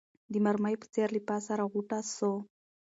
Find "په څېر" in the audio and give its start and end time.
0.81-1.07